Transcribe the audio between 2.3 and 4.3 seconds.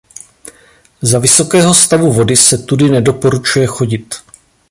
se tudy nedoporučuje chodit.